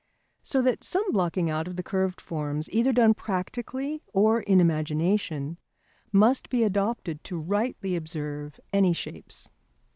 So 0.41 0.63
that 0.63 0.83
some 0.83 1.11
blocking 1.11 1.47
out 1.51 1.67
of 1.67 1.75
the 1.75 1.83
curved 1.83 2.19
forms, 2.21 2.67
either 2.71 2.91
done 2.91 3.13
practically 3.13 4.01
or 4.07 4.39
in 4.41 4.59
imagination, 4.59 5.59
must 6.11 6.49
be 6.49 6.63
adopted 6.63 7.23
to 7.25 7.37
rightly 7.37 7.95
observe 7.95 8.59
any 8.73 8.93
shapes. 8.93 9.47